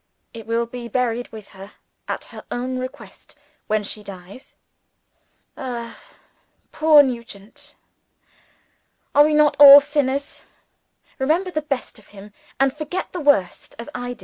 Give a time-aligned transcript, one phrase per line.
[0.33, 1.73] It will be buried with her,
[2.07, 3.35] at her own request,
[3.67, 4.55] when she dies.
[5.55, 5.95] Ah,
[6.71, 7.75] poor Nugent!
[9.13, 10.41] Are we not all sinners?
[11.19, 14.19] Remember the best of him, and forget the worst, as I do.